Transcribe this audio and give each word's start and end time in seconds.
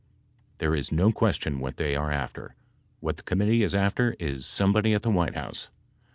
There 0.57 0.73
is 0.73 0.91
no 0.91 1.11
question 1.11 1.59
what 1.59 1.77
they 1.77 1.95
are 1.95 2.11
after. 2.11 2.55
What 3.01 3.17
the 3.17 3.21
Committee 3.21 3.61
is 3.61 3.75
after 3.75 4.15
is 4.19 4.47
somebody 4.47 4.95
at 4.95 5.03
the 5.03 5.11
White 5.11 5.35
House. 5.35 5.69